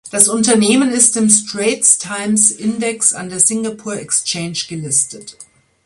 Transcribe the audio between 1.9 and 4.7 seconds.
Times Index an der Singapore Exchange